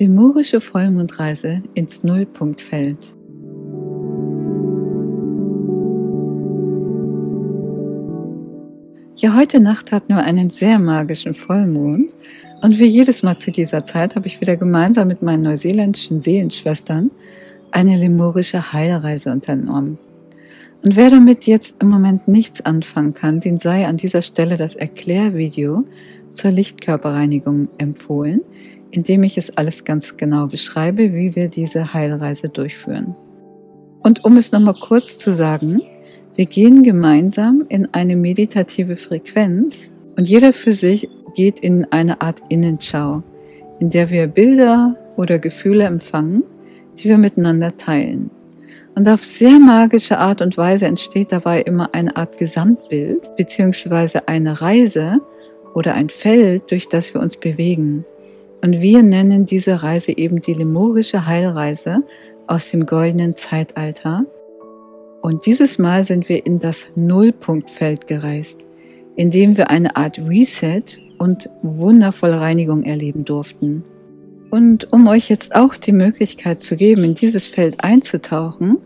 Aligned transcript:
Lemurische 0.00 0.60
Vollmondreise 0.60 1.62
ins 1.74 2.02
Nullpunktfeld. 2.02 2.98
Ja, 9.14 9.36
heute 9.36 9.60
Nacht 9.60 9.92
hatten 9.92 10.08
wir 10.08 10.24
einen 10.24 10.50
sehr 10.50 10.80
magischen 10.80 11.34
Vollmond 11.34 12.12
und 12.60 12.80
wie 12.80 12.86
jedes 12.86 13.22
Mal 13.22 13.38
zu 13.38 13.52
dieser 13.52 13.84
Zeit 13.84 14.16
habe 14.16 14.26
ich 14.26 14.40
wieder 14.40 14.56
gemeinsam 14.56 15.06
mit 15.06 15.22
meinen 15.22 15.44
neuseeländischen 15.44 16.20
Seelenschwestern 16.20 17.12
eine 17.70 17.96
lemurische 17.96 18.72
Heilreise 18.72 19.30
unternommen. 19.30 20.00
Und 20.82 20.96
wer 20.96 21.10
damit 21.10 21.46
jetzt 21.46 21.76
im 21.80 21.88
Moment 21.88 22.26
nichts 22.26 22.60
anfangen 22.60 23.14
kann, 23.14 23.40
den 23.40 23.58
sei 23.58 23.86
an 23.86 23.96
dieser 23.96 24.22
Stelle 24.22 24.56
das 24.56 24.74
Erklärvideo 24.74 25.84
zur 26.32 26.50
Lichtkörperreinigung 26.50 27.68
empfohlen, 27.78 28.40
in 28.90 29.04
dem 29.04 29.22
ich 29.22 29.38
es 29.38 29.56
alles 29.56 29.84
ganz 29.84 30.16
genau 30.16 30.48
beschreibe, 30.48 31.14
wie 31.14 31.36
wir 31.36 31.48
diese 31.48 31.94
Heilreise 31.94 32.48
durchführen. 32.48 33.14
Und 34.02 34.24
um 34.24 34.36
es 34.36 34.50
nochmal 34.50 34.74
kurz 34.74 35.18
zu 35.18 35.32
sagen, 35.32 35.82
wir 36.34 36.46
gehen 36.46 36.82
gemeinsam 36.82 37.64
in 37.68 37.88
eine 37.92 38.16
meditative 38.16 38.96
Frequenz 38.96 39.90
und 40.16 40.28
jeder 40.28 40.52
für 40.52 40.72
sich 40.72 41.08
geht 41.34 41.60
in 41.60 41.86
eine 41.92 42.20
Art 42.20 42.42
Innenschau, 42.48 43.22
in 43.78 43.90
der 43.90 44.10
wir 44.10 44.26
Bilder 44.26 44.96
oder 45.16 45.38
Gefühle 45.38 45.84
empfangen, 45.84 46.42
die 46.98 47.08
wir 47.08 47.18
miteinander 47.18 47.76
teilen. 47.76 48.30
Und 48.94 49.08
auf 49.08 49.24
sehr 49.24 49.58
magische 49.58 50.18
Art 50.18 50.42
und 50.42 50.56
Weise 50.56 50.86
entsteht 50.86 51.32
dabei 51.32 51.62
immer 51.62 51.94
eine 51.94 52.14
Art 52.16 52.38
Gesamtbild 52.38 53.36
beziehungsweise 53.36 54.28
eine 54.28 54.60
Reise 54.60 55.20
oder 55.74 55.94
ein 55.94 56.10
Feld, 56.10 56.70
durch 56.70 56.88
das 56.88 57.14
wir 57.14 57.20
uns 57.20 57.36
bewegen. 57.36 58.04
Und 58.62 58.80
wir 58.80 59.02
nennen 59.02 59.46
diese 59.46 59.82
Reise 59.82 60.16
eben 60.16 60.42
die 60.42 60.54
lemurische 60.54 61.26
Heilreise 61.26 62.02
aus 62.46 62.70
dem 62.70 62.86
goldenen 62.86 63.34
Zeitalter 63.36 64.24
und 65.22 65.46
dieses 65.46 65.78
Mal 65.78 66.04
sind 66.04 66.28
wir 66.28 66.44
in 66.44 66.58
das 66.58 66.88
Nullpunktfeld 66.96 68.08
gereist, 68.08 68.66
in 69.14 69.30
dem 69.30 69.56
wir 69.56 69.70
eine 69.70 69.94
Art 69.94 70.18
Reset 70.18 70.82
und 71.18 71.48
wundervolle 71.62 72.40
Reinigung 72.40 72.82
erleben 72.82 73.24
durften. 73.24 73.84
Und 74.52 74.92
um 74.92 75.08
euch 75.08 75.28
jetzt 75.28 75.56
auch 75.56 75.76
die 75.76 75.90
Möglichkeit 75.92 76.62
zu 76.62 76.76
geben, 76.76 77.02
in 77.02 77.14
dieses 77.14 77.48
Feld 77.48 77.82
einzutauchen, 77.82 78.78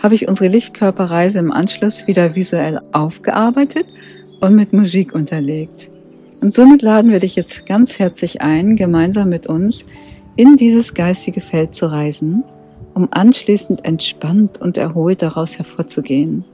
habe 0.00 0.14
ich 0.14 0.28
unsere 0.28 0.48
Lichtkörperreise 0.48 1.38
im 1.40 1.50
Anschluss 1.50 2.06
wieder 2.06 2.36
visuell 2.36 2.78
aufgearbeitet 2.92 3.86
und 4.40 4.54
mit 4.54 4.72
Musik 4.72 5.14
unterlegt. 5.14 5.90
Und 6.40 6.54
somit 6.54 6.82
laden 6.82 7.10
wir 7.10 7.20
dich 7.20 7.34
jetzt 7.34 7.64
ganz 7.64 7.98
herzlich 7.98 8.42
ein, 8.42 8.76
gemeinsam 8.76 9.30
mit 9.30 9.46
uns 9.46 9.84
in 10.36 10.56
dieses 10.56 10.94
geistige 10.94 11.40
Feld 11.40 11.74
zu 11.74 11.86
reisen 11.86 12.44
um 12.94 13.08
anschließend 13.10 13.84
entspannt 13.84 14.60
und 14.60 14.76
erholt 14.76 15.20
daraus 15.22 15.58
hervorzugehen. 15.58 16.44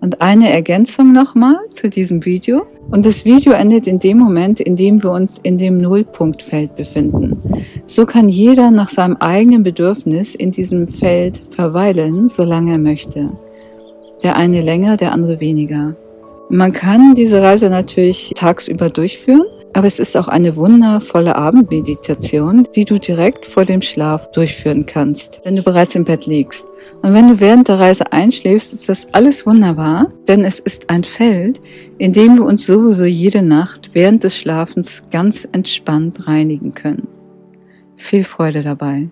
Und 0.00 0.20
eine 0.20 0.50
Ergänzung 0.50 1.12
nochmal 1.12 1.56
zu 1.72 1.88
diesem 1.88 2.24
Video. 2.24 2.66
Und 2.90 3.06
das 3.06 3.24
Video 3.24 3.52
endet 3.52 3.86
in 3.86 3.98
dem 3.98 4.18
Moment, 4.18 4.60
in 4.60 4.76
dem 4.76 5.02
wir 5.02 5.10
uns 5.10 5.38
in 5.42 5.58
dem 5.58 5.78
Nullpunktfeld 5.78 6.76
befinden. 6.76 7.38
So 7.86 8.06
kann 8.06 8.28
jeder 8.28 8.70
nach 8.70 8.90
seinem 8.90 9.16
eigenen 9.16 9.62
Bedürfnis 9.62 10.34
in 10.34 10.52
diesem 10.52 10.88
Feld 10.88 11.42
verweilen, 11.50 12.28
solange 12.28 12.72
er 12.72 12.78
möchte. 12.78 13.30
Der 14.22 14.36
eine 14.36 14.60
länger, 14.60 14.96
der 14.96 15.12
andere 15.12 15.40
weniger. 15.40 15.96
Man 16.48 16.72
kann 16.72 17.14
diese 17.14 17.42
Reise 17.42 17.68
natürlich 17.68 18.32
tagsüber 18.36 18.90
durchführen 18.90 19.46
aber 19.72 19.86
es 19.86 19.98
ist 19.98 20.16
auch 20.16 20.28
eine 20.28 20.56
wundervolle 20.56 21.36
Abendmeditation, 21.36 22.66
die 22.74 22.84
du 22.84 22.98
direkt 22.98 23.46
vor 23.46 23.64
dem 23.64 23.82
Schlaf 23.82 24.28
durchführen 24.32 24.86
kannst, 24.86 25.40
wenn 25.44 25.56
du 25.56 25.62
bereits 25.62 25.94
im 25.94 26.04
Bett 26.04 26.26
liegst. 26.26 26.66
Und 27.02 27.12
wenn 27.12 27.28
du 27.28 27.40
während 27.40 27.68
der 27.68 27.78
Reise 27.78 28.12
einschläfst, 28.12 28.72
ist 28.72 28.88
das 28.88 29.06
alles 29.12 29.46
wunderbar, 29.46 30.12
denn 30.28 30.44
es 30.44 30.58
ist 30.58 30.88
ein 30.88 31.04
Feld, 31.04 31.60
in 31.98 32.12
dem 32.12 32.36
wir 32.36 32.44
uns 32.44 32.66
sowieso 32.66 33.04
jede 33.04 33.42
Nacht 33.42 33.90
während 33.92 34.24
des 34.24 34.36
Schlafens 34.36 35.02
ganz 35.10 35.46
entspannt 35.52 36.26
reinigen 36.26 36.72
können. 36.72 37.08
Viel 37.96 38.24
Freude 38.24 38.62
dabei. 38.62 39.08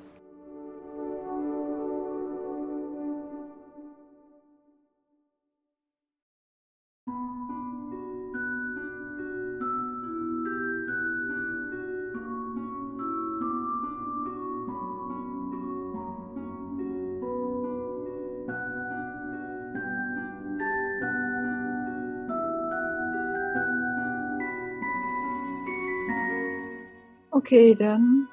Okay, 27.37 27.75
dann 27.75 28.29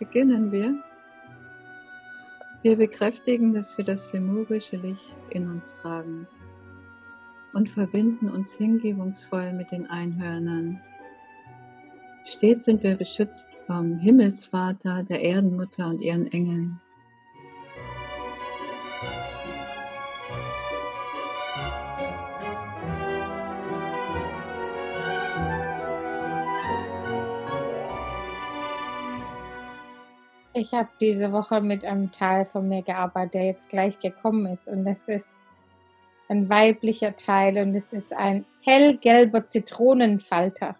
beginnen 0.00 0.50
wir. 0.50 0.82
Wir 2.62 2.76
bekräftigen, 2.76 3.54
dass 3.54 3.78
wir 3.78 3.84
das 3.84 4.12
lemurische 4.12 4.78
Licht 4.78 5.16
in 5.30 5.48
uns 5.48 5.72
tragen 5.74 6.26
und 7.52 7.68
verbinden 7.68 8.30
uns 8.30 8.56
hingebungsvoll 8.56 9.52
mit 9.52 9.70
den 9.70 9.88
Einhörnern. 9.88 10.80
Stets 12.24 12.64
sind 12.64 12.82
wir 12.82 12.96
beschützt 12.96 13.46
vom 13.68 13.96
Himmelsvater, 13.96 15.04
der 15.04 15.22
Erdenmutter 15.22 15.86
und 15.86 16.00
ihren 16.00 16.26
Engeln. 16.32 16.80
Ich 30.58 30.72
habe 30.72 30.88
diese 31.02 31.32
Woche 31.32 31.60
mit 31.60 31.84
einem 31.84 32.12
Teil 32.12 32.46
von 32.46 32.66
mir 32.66 32.80
gearbeitet, 32.80 33.34
der 33.34 33.44
jetzt 33.44 33.68
gleich 33.68 33.98
gekommen 33.98 34.46
ist. 34.46 34.68
Und 34.68 34.86
das 34.86 35.06
ist 35.06 35.38
ein 36.30 36.48
weiblicher 36.48 37.14
Teil 37.14 37.58
und 37.58 37.74
es 37.74 37.92
ist 37.92 38.14
ein 38.14 38.46
hellgelber 38.64 39.46
Zitronenfalter. 39.46 40.74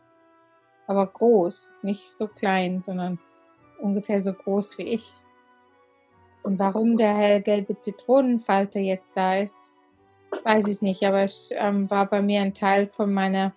Aber 0.86 1.06
groß, 1.06 1.74
nicht 1.82 2.10
so 2.10 2.26
klein, 2.26 2.80
sondern 2.80 3.18
ungefähr 3.78 4.18
so 4.18 4.32
groß 4.32 4.78
wie 4.78 4.94
ich. 4.94 5.12
Und 6.42 6.58
warum 6.58 6.96
der 6.96 7.14
hellgelbe 7.14 7.78
Zitronenfalter 7.78 8.80
jetzt 8.80 9.14
da 9.14 9.36
ist, 9.36 9.72
weiß 10.42 10.68
ich 10.68 10.80
nicht, 10.80 11.02
aber 11.04 11.24
es 11.24 11.50
ähm, 11.52 11.90
war 11.90 12.06
bei 12.06 12.22
mir 12.22 12.40
ein 12.40 12.54
Teil 12.54 12.86
von 12.86 13.12
meiner 13.12 13.52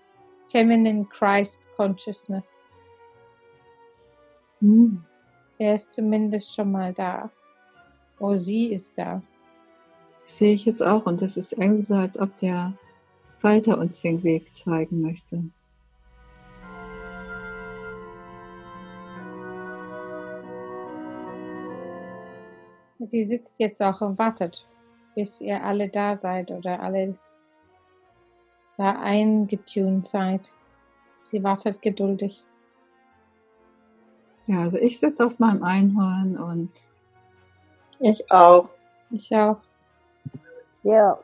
Feminine 0.49 1.05
Christ 1.05 1.65
Consciousness. 1.77 2.67
Hm. 4.59 5.05
Er 5.61 5.75
ist 5.75 5.93
zumindest 5.93 6.55
schon 6.55 6.71
mal 6.71 6.93
da. 6.93 7.29
Oh, 8.17 8.33
sie 8.35 8.67
ist 8.67 8.97
da. 8.97 9.21
sehe 10.23 10.53
ich 10.53 10.65
jetzt 10.65 10.81
auch 10.81 11.05
und 11.05 11.21
das 11.21 11.35
ist 11.35 11.51
irgendwie 11.51 11.83
so, 11.83 11.95
als 11.95 12.17
ob 12.17 12.37
der 12.37 12.73
Falter 13.39 13.77
uns 13.77 14.01
den 14.01 14.23
Weg 14.23 14.55
zeigen 14.55 15.01
möchte. 15.01 15.43
Die 22.99 23.25
sitzt 23.25 23.59
jetzt 23.59 23.81
auch 23.81 23.99
und 23.99 24.17
wartet, 24.17 24.65
bis 25.15 25.41
ihr 25.41 25.61
alle 25.61 25.89
da 25.89 26.15
seid 26.15 26.51
oder 26.51 26.79
alle 26.81 27.17
da 28.77 28.91
eingetunt 29.01 30.07
seid. 30.07 30.53
Sie 31.31 31.43
wartet 31.43 31.81
geduldig. 31.81 32.45
Ja, 34.49 34.63
also 34.63 34.79
ich 34.79 34.97
sitze 34.97 35.23
auf 35.27 35.37
meinem 35.37 35.61
Einhorn 35.61 36.35
und 36.35 36.71
ich 37.99 38.31
auch. 38.31 38.67
Ich 39.11 39.31
auch. 39.35 39.57
Ja. 40.81 41.19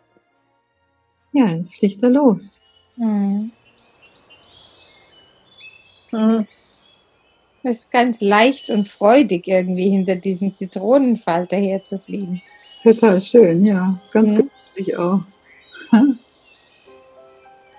Ja, 1.34 1.46
dann 1.48 1.68
fliegt 1.68 2.04
er 2.04 2.12
los. 2.12 2.62
Mhm. 2.98 3.52
Mhm. 6.12 6.48
Es 7.64 7.80
ist 7.80 7.92
ganz 7.92 8.22
leicht 8.22 8.70
und 8.70 8.88
freudig 8.90 9.48
irgendwie 9.48 9.90
hinter 9.90 10.18
diesem 10.18 10.54
Zitronenfalter 10.54 11.58
herzufliegen. 11.58 12.44
Total 12.84 13.20
schön, 13.20 13.66
ja. 13.66 14.00
Ganz 14.12 14.34
mhm. 14.34 14.52
gemütlich 14.76 14.98
auch. 15.00 15.22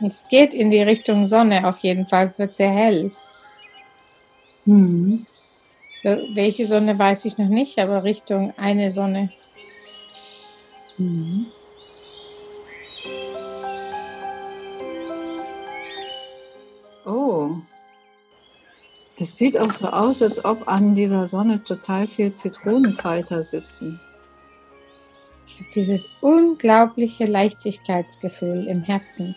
es 0.05 0.27
geht 0.29 0.55
in 0.55 0.71
die 0.71 0.83
Richtung 0.83 1.25
Sonne 1.25 1.69
auf 1.69 1.79
jeden 1.79 2.09
Fall. 2.09 2.25
Es 2.25 2.37
wird 2.41 2.57
sehr 2.57 2.73
hell. 2.73 3.13
Mhm. 4.65 5.25
Welche 6.07 6.67
Sonne 6.67 6.97
weiß 6.97 7.25
ich 7.25 7.37
noch 7.37 7.49
nicht, 7.49 7.81
aber 7.81 8.05
Richtung 8.05 8.55
eine 8.57 8.93
Sonne. 8.93 9.31
Mhm. 10.99 11.47
Oh, 17.05 17.57
das 19.19 19.37
sieht 19.37 19.59
auch 19.59 19.73
so 19.73 19.89
aus, 19.89 20.23
als 20.23 20.45
ob 20.45 20.69
an 20.69 20.95
dieser 20.95 21.27
Sonne 21.27 21.65
total 21.65 22.07
viel 22.07 22.33
Zitronenfalter 22.33 23.43
sitzen. 23.43 23.99
Ich 25.49 25.59
habe 25.59 25.71
dieses 25.75 26.09
unglaubliche 26.21 27.25
Leichtigkeitsgefühl 27.25 28.69
im 28.69 28.83
Herzen. 28.83 29.35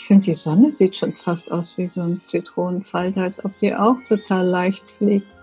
Ich 0.00 0.06
finde, 0.06 0.24
die 0.24 0.34
Sonne 0.34 0.70
sieht 0.70 0.96
schon 0.96 1.12
fast 1.12 1.52
aus 1.52 1.76
wie 1.76 1.86
so 1.86 2.00
ein 2.00 2.22
Zitronenfalter, 2.24 3.24
als 3.24 3.44
ob 3.44 3.56
die 3.58 3.74
auch 3.74 4.00
total 4.08 4.46
leicht 4.46 4.82
fliegt. 4.82 5.42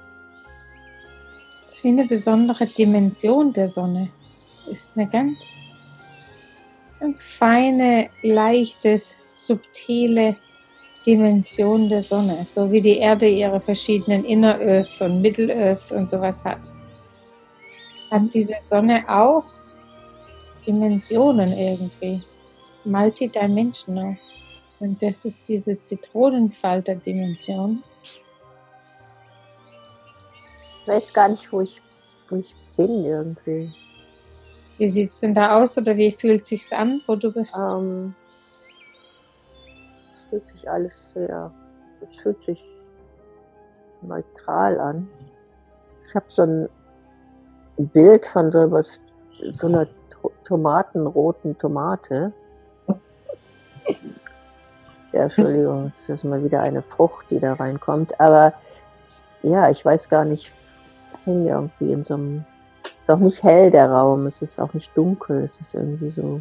Das 1.61 1.73
ist 1.73 1.83
wie 1.83 1.89
eine 1.89 2.07
besondere 2.07 2.65
Dimension 2.65 3.53
der 3.53 3.67
Sonne. 3.67 4.09
Ist 4.69 4.97
eine 4.97 5.07
ganz, 5.07 5.53
ganz 6.99 7.21
feine, 7.21 8.09
leichtes, 8.23 9.13
subtile 9.35 10.35
Dimension 11.05 11.87
der 11.87 12.01
Sonne, 12.01 12.43
so 12.47 12.71
wie 12.71 12.81
die 12.81 12.97
Erde 12.97 13.29
ihre 13.29 13.61
verschiedenen 13.61 14.25
Inner 14.25 14.59
Earth 14.59 14.99
und 15.01 15.21
Middle 15.21 15.55
Earth 15.55 15.91
und 15.91 16.09
sowas 16.09 16.43
hat. 16.43 16.71
Hat 18.09 18.33
diese 18.33 18.55
Sonne 18.59 19.05
auch 19.07 19.45
Dimensionen 20.65 21.53
irgendwie, 21.53 22.23
multidimensional. 22.85 24.17
Und 24.79 25.01
das 25.01 25.25
ist 25.25 25.49
diese 25.49 25.81
Zitronenfalter-Dimension. 25.81 27.81
Ich 30.81 30.87
weiß 30.87 31.13
gar 31.13 31.29
nicht, 31.29 31.51
wo 31.51 31.61
ich, 31.61 31.81
wo 32.29 32.37
ich 32.37 32.55
bin 32.75 33.05
irgendwie. 33.05 33.73
Wie 34.77 34.87
sieht 34.87 35.09
es 35.09 35.19
denn 35.19 35.33
da 35.33 35.59
aus 35.59 35.77
oder 35.77 35.97
wie 35.97 36.11
fühlt 36.11 36.43
es 36.43 36.49
sich 36.49 36.75
an, 36.75 37.01
wo 37.07 37.15
du 37.15 37.33
bist? 37.33 37.57
Ähm, 37.57 38.13
es 40.11 40.29
fühlt 40.29 40.47
sich 40.47 40.69
alles 40.69 41.11
sehr, 41.13 41.51
es 42.07 42.19
fühlt 42.19 42.43
sich 42.45 42.63
neutral 44.03 44.79
an. 44.79 45.09
Ich 46.07 46.13
habe 46.13 46.25
so 46.27 46.43
ein 46.43 46.69
Bild 47.77 48.27
von 48.27 48.51
so, 48.51 48.71
was, 48.71 49.01
so 49.53 49.67
einer 49.67 49.87
tomatenroten 50.43 51.57
Tomate. 51.57 52.31
Ja, 55.17 55.23
Entschuldigung, 55.23 55.91
es 55.95 56.09
ist 56.09 56.23
mal 56.25 56.43
wieder 56.43 56.61
eine 56.61 56.83
Frucht, 56.83 57.31
die 57.31 57.39
da 57.39 57.53
reinkommt. 57.53 58.19
Aber 58.19 58.53
ja, 59.41 59.71
ich 59.71 59.83
weiß 59.83 60.09
gar 60.09 60.25
nicht, 60.25 60.53
ich 61.11 61.25
hänge 61.25 61.49
irgendwie 61.49 61.91
in 61.91 62.03
so 62.03 62.13
einem. 62.13 62.45
Es 62.83 62.91
ist 63.05 63.09
auch 63.09 63.17
nicht 63.17 63.41
hell 63.41 63.71
der 63.71 63.89
Raum, 63.89 64.27
es 64.27 64.43
ist 64.43 64.59
auch 64.59 64.75
nicht 64.75 64.95
dunkel, 64.95 65.43
es 65.43 65.59
ist 65.59 65.73
irgendwie 65.73 66.11
so. 66.11 66.39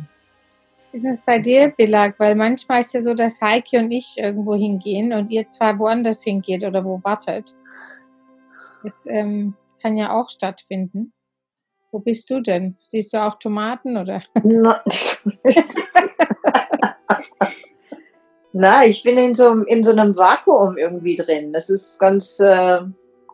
Ist 0.92 1.06
es 1.06 1.22
bei 1.22 1.38
dir, 1.38 1.72
Belag? 1.74 2.16
Weil 2.18 2.34
manchmal 2.34 2.80
ist 2.80 2.92
ja 2.92 3.00
so, 3.00 3.14
dass 3.14 3.40
Heike 3.40 3.78
und 3.78 3.90
ich 3.90 4.16
irgendwo 4.18 4.54
hingehen 4.54 5.14
und 5.14 5.30
ihr 5.30 5.48
zwar 5.48 5.78
woanders 5.78 6.22
hingeht 6.22 6.62
oder 6.62 6.84
wo 6.84 7.02
wartet. 7.02 7.54
Jetzt 8.84 9.06
ähm, 9.08 9.54
kann 9.80 9.96
ja 9.96 10.10
auch 10.10 10.28
stattfinden. 10.28 11.14
Wo 11.92 12.00
bist 12.00 12.28
du 12.28 12.42
denn? 12.42 12.76
Siehst 12.82 13.14
du 13.14 13.24
auch 13.24 13.38
Tomaten 13.38 13.96
oder? 13.96 14.20
Na, 18.58 18.86
ich 18.86 19.02
bin 19.02 19.18
in 19.18 19.34
so, 19.34 19.52
in 19.64 19.84
so 19.84 19.90
einem 19.90 20.16
Vakuum 20.16 20.78
irgendwie 20.78 21.14
drin. 21.14 21.52
Das 21.52 21.68
ist 21.68 21.98
ganz, 21.98 22.40
äh, 22.40 22.78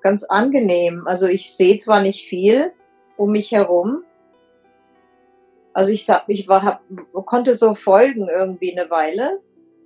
ganz 0.00 0.24
angenehm. 0.24 1.06
Also 1.06 1.28
ich 1.28 1.54
sehe 1.54 1.76
zwar 1.76 2.02
nicht 2.02 2.26
viel 2.26 2.72
um 3.16 3.30
mich 3.30 3.52
herum. 3.52 4.02
Also 5.74 5.92
ich 5.92 6.04
sag, 6.04 6.24
ich 6.26 6.48
war, 6.48 6.64
hab, 6.64 6.82
konnte 7.24 7.54
so 7.54 7.76
folgen 7.76 8.28
irgendwie 8.28 8.76
eine 8.76 8.90
Weile. 8.90 9.38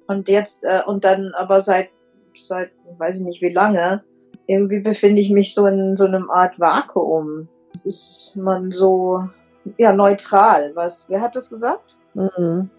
Und 0.07 0.31
jetzt, 0.31 0.65
äh, 0.65 0.81
und 0.87 1.05
dann 1.05 1.35
aber 1.37 1.61
seit, 1.61 1.91
seit, 2.35 2.71
weiß 2.97 3.19
ich 3.19 3.25
nicht 3.27 3.43
wie 3.43 3.53
lange, 3.53 4.05
irgendwie 4.47 4.81
befinde 4.81 5.21
ich 5.21 5.29
mich 5.29 5.53
so 5.53 5.67
in 5.67 5.99
so 5.99 6.07
einem 6.07 6.31
Art 6.31 6.59
Vakuum. 6.59 7.47
Ist 7.85 8.37
man 8.37 8.73
so, 8.73 9.29
ja, 9.77 9.93
neutral. 9.93 10.73
Was, 10.77 11.11
wer 11.11 11.21
hat 11.21 11.37
das 11.37 11.51
gesagt? 11.51 11.99
Mhm. 12.15 12.71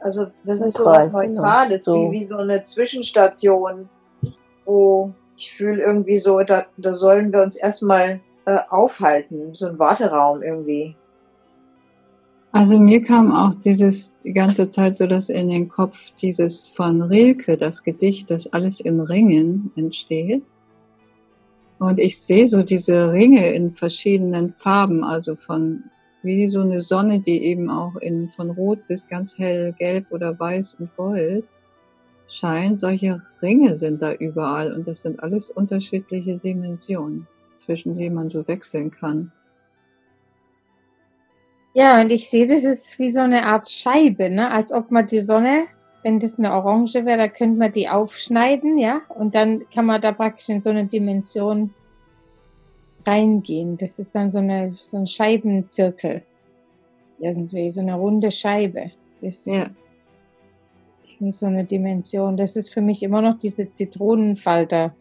Also 0.00 0.26
das 0.44 0.60
ist 0.60 0.76
so 0.76 0.84
was 0.84 1.10
genau. 1.10 1.22
Neutrales, 1.22 1.84
so. 1.84 1.94
Wie, 1.94 2.20
wie 2.20 2.24
so 2.24 2.36
eine 2.36 2.62
Zwischenstation, 2.62 3.88
wo 4.64 5.12
ich 5.36 5.52
fühle 5.52 5.82
irgendwie 5.82 6.18
so, 6.18 6.40
da, 6.42 6.66
da 6.76 6.94
sollen 6.94 7.32
wir 7.32 7.42
uns 7.42 7.56
erstmal 7.56 8.20
äh, 8.46 8.58
aufhalten, 8.70 9.54
so 9.54 9.66
ein 9.66 9.78
Warteraum 9.78 10.42
irgendwie. 10.42 10.96
Also 12.52 12.78
mir 12.78 13.02
kam 13.02 13.34
auch 13.34 13.54
dieses 13.54 14.14
die 14.24 14.32
ganze 14.32 14.70
Zeit 14.70 14.96
so 14.96 15.06
das 15.06 15.28
in 15.28 15.48
den 15.48 15.68
Kopf, 15.68 16.12
dieses 16.12 16.66
von 16.66 17.02
Rilke, 17.02 17.58
das 17.58 17.82
Gedicht, 17.82 18.30
das 18.30 18.46
alles 18.46 18.80
in 18.80 19.00
Ringen 19.00 19.72
entsteht. 19.76 20.44
Und 21.78 22.00
ich 22.00 22.18
sehe 22.18 22.48
so 22.48 22.62
diese 22.62 23.12
Ringe 23.12 23.52
in 23.52 23.74
verschiedenen 23.74 24.54
Farben, 24.54 25.04
also 25.04 25.36
von 25.36 25.84
wie 26.26 26.48
so 26.48 26.60
eine 26.60 26.82
Sonne, 26.82 27.20
die 27.20 27.44
eben 27.44 27.70
auch 27.70 27.96
in, 27.96 28.28
von 28.30 28.50
Rot 28.50 28.86
bis 28.88 29.08
ganz 29.08 29.38
hell 29.38 29.72
Gelb 29.72 30.06
oder 30.10 30.38
Weiß 30.38 30.74
und 30.74 30.94
Gold 30.96 31.48
scheint. 32.28 32.80
Solche 32.80 33.22
Ringe 33.40 33.76
sind 33.76 34.02
da 34.02 34.12
überall 34.12 34.74
und 34.74 34.86
das 34.86 35.02
sind 35.02 35.22
alles 35.22 35.50
unterschiedliche 35.50 36.36
Dimensionen, 36.36 37.26
zwischen 37.54 37.94
denen 37.94 38.16
man 38.16 38.28
so 38.28 38.46
wechseln 38.46 38.90
kann. 38.90 39.32
Ja, 41.72 42.00
und 42.00 42.10
ich 42.10 42.28
sehe, 42.30 42.46
das 42.46 42.64
ist 42.64 42.98
wie 42.98 43.10
so 43.10 43.20
eine 43.20 43.44
Art 43.44 43.68
Scheibe, 43.68 44.30
ne? 44.30 44.50
als 44.50 44.72
ob 44.72 44.90
man 44.90 45.06
die 45.06 45.20
Sonne, 45.20 45.66
wenn 46.02 46.20
das 46.20 46.38
eine 46.38 46.52
Orange 46.52 47.04
wäre, 47.04 47.18
da 47.18 47.28
könnte 47.28 47.58
man 47.58 47.70
die 47.70 47.88
aufschneiden, 47.88 48.78
ja, 48.78 49.02
und 49.10 49.34
dann 49.34 49.68
kann 49.74 49.84
man 49.84 50.00
da 50.00 50.12
praktisch 50.12 50.48
in 50.48 50.60
so 50.60 50.70
eine 50.70 50.86
Dimension 50.86 51.74
reingehen. 53.06 53.76
Das 53.76 53.98
ist 53.98 54.14
dann 54.14 54.30
so, 54.30 54.38
eine, 54.38 54.74
so 54.74 54.98
ein 54.98 55.06
Scheibenzirkel. 55.06 56.22
Irgendwie, 57.18 57.70
so 57.70 57.80
eine 57.80 57.94
runde 57.94 58.30
Scheibe. 58.30 58.90
Das 59.22 59.46
ja. 59.46 59.70
ist 61.20 61.38
so 61.40 61.46
eine 61.46 61.64
Dimension. 61.64 62.36
Das 62.36 62.56
ist 62.56 62.72
für 62.72 62.82
mich 62.82 63.02
immer 63.02 63.22
noch 63.22 63.38
diese 63.38 63.70
Zitronenfalter. 63.70 64.94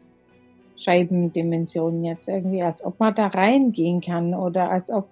Scheibendimension 0.78 2.04
jetzt 2.04 2.28
irgendwie, 2.28 2.62
als 2.62 2.84
ob 2.84 3.00
man 3.00 3.16
da 3.16 3.28
reingehen 3.28 4.02
kann 4.02 4.34
oder 4.34 4.69
als 4.69 4.90
ob. 4.90 5.08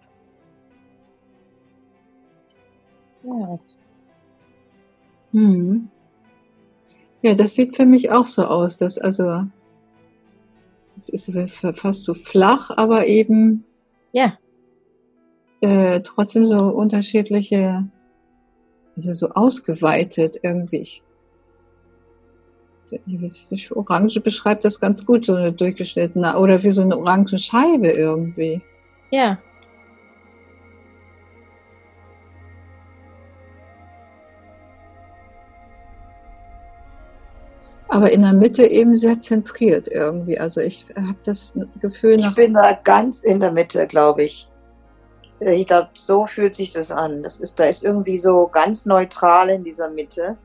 Ja. 3.23 3.55
Hm. 5.31 5.89
Ja, 7.21 7.33
das 7.33 7.55
sieht 7.55 7.75
für 7.77 7.85
mich 7.85 8.11
auch 8.11 8.25
so 8.25 8.45
aus, 8.45 8.75
dass 8.75 8.97
also 8.97 9.45
es 10.97 11.09
ist 11.09 11.31
fast 11.75 12.03
so 12.03 12.13
flach, 12.13 12.69
aber 12.75 13.07
eben 13.07 13.65
ja. 14.13 14.37
Äh, 15.61 16.01
trotzdem 16.01 16.45
so 16.45 16.57
unterschiedliche, 16.57 17.87
also 18.95 19.13
so 19.13 19.29
ausgeweitet 19.29 20.37
irgendwie. 20.41 20.79
Ich, 20.79 21.03
Orange 23.75 24.19
beschreibt 24.21 24.65
das 24.65 24.79
ganz 24.79 25.05
gut, 25.05 25.25
so 25.25 25.35
eine 25.35 25.51
durchgeschnittene 25.51 26.37
oder 26.37 26.61
wie 26.63 26.69
so 26.69 26.81
eine 26.81 26.97
orange 26.97 27.39
Scheibe 27.39 27.89
irgendwie. 27.89 28.61
Ja. 29.09 29.39
Aber 37.87 38.11
in 38.11 38.21
der 38.21 38.33
Mitte 38.33 38.65
eben 38.65 38.95
sehr 38.95 39.19
zentriert 39.21 39.87
irgendwie. 39.87 40.39
Also 40.39 40.61
ich 40.61 40.87
habe 40.95 41.17
das 41.23 41.53
Gefühl. 41.79 42.19
Ich 42.19 42.35
bin 42.35 42.53
da 42.53 42.73
ganz 42.73 43.23
in 43.23 43.39
der 43.39 43.51
Mitte, 43.51 43.87
glaube 43.87 44.23
ich. 44.23 44.49
Ich 45.39 45.67
glaube, 45.67 45.89
so 45.93 46.25
fühlt 46.25 46.55
sich 46.55 46.71
das 46.71 46.91
an. 46.91 47.21
Das 47.21 47.39
ist, 47.39 47.59
da 47.59 47.65
ist 47.65 47.83
irgendwie 47.83 48.17
so 48.17 48.47
ganz 48.47 48.85
neutral 48.85 49.49
in 49.49 49.63
dieser 49.63 49.89
Mitte. 49.89 50.37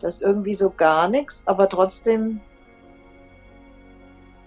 Das 0.00 0.16
ist 0.16 0.22
irgendwie 0.22 0.54
so 0.54 0.70
gar 0.70 1.08
nichts, 1.08 1.42
aber 1.46 1.68
trotzdem, 1.68 2.40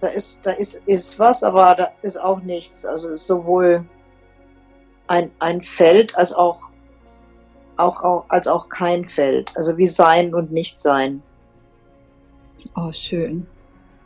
da 0.00 0.08
ist, 0.08 0.44
da 0.44 0.50
ist, 0.50 0.82
ist 0.86 1.18
was, 1.18 1.42
aber 1.44 1.74
da 1.76 1.88
ist 2.02 2.20
auch 2.20 2.40
nichts. 2.40 2.84
Also 2.84 3.12
ist 3.12 3.26
sowohl 3.26 3.84
ein, 5.06 5.30
ein 5.38 5.62
Feld 5.62 6.16
als 6.16 6.32
auch, 6.32 6.58
auch, 7.76 8.02
auch, 8.02 8.24
als 8.28 8.48
auch 8.48 8.68
kein 8.68 9.08
Feld. 9.08 9.52
Also 9.54 9.76
wie 9.76 9.86
Sein 9.86 10.34
und 10.34 10.52
Nichtsein. 10.52 11.22
Oh, 12.74 12.92
schön. 12.92 13.46